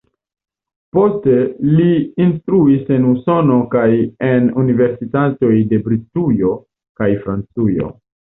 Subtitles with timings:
[0.97, 1.33] Poste
[1.79, 1.89] li
[2.25, 3.85] instruis en Usono kaj
[4.29, 6.57] en universitatoj en Britujo
[7.03, 7.93] kaj Francujo.